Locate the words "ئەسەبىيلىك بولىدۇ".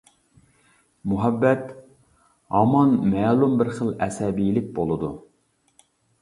4.07-5.13